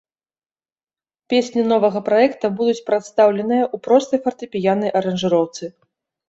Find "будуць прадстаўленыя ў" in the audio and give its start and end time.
2.61-3.77